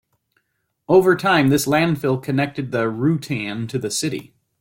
[0.89, 4.33] Over time, this landfill connected the "Reutan" to the city.